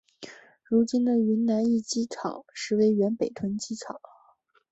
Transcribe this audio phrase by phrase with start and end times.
[0.63, 4.01] 如今的云南驿机场实为原北屯机场。